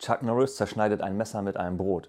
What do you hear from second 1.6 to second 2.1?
Brot.